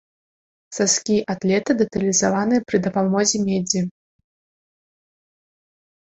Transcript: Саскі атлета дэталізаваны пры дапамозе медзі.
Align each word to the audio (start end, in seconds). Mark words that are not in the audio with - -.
Саскі 0.77 1.17
атлета 1.33 1.71
дэталізаваны 1.81 2.55
пры 2.73 2.77
дапамозе 2.87 3.43
медзі. 3.51 3.83